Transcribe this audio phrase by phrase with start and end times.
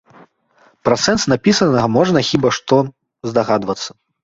[0.89, 2.83] Пра сэнс напісанага можна хіба што
[3.31, 3.91] здагадвацца.